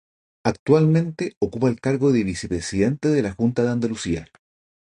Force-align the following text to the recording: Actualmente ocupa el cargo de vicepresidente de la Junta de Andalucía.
Actualmente 0.43 1.35
ocupa 1.37 1.69
el 1.69 1.79
cargo 1.79 2.11
de 2.11 2.23
vicepresidente 2.23 3.09
de 3.09 3.21
la 3.21 3.33
Junta 3.33 3.61
de 3.61 3.69
Andalucía. 3.69 4.25